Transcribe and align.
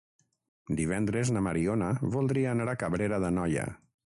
Divendres 0.79 1.31
na 1.35 1.43
Mariona 1.49 1.93
voldria 2.17 2.55
anar 2.57 2.69
a 2.75 2.77
Cabrera 2.87 3.23
d'Anoia. 3.27 3.73